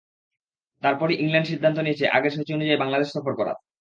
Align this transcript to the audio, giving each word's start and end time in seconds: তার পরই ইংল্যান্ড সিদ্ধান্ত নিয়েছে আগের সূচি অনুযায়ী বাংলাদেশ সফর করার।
তার 0.83 0.95
পরই 0.99 1.15
ইংল্যান্ড 1.15 1.47
সিদ্ধান্ত 1.51 1.77
নিয়েছে 1.81 2.05
আগের 2.07 2.33
সূচি 2.35 2.51
অনুযায়ী 2.53 2.81
বাংলাদেশ 2.83 3.07
সফর 3.11 3.33
করার। 3.39 3.57